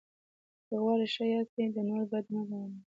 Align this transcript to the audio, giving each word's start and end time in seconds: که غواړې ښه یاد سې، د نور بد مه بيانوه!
که 0.67 0.75
غواړې 0.83 1.07
ښه 1.13 1.25
یاد 1.33 1.47
سې، 1.53 1.63
د 1.75 1.77
نور 1.89 2.03
بد 2.11 2.25
مه 2.33 2.41
بيانوه! 2.49 2.77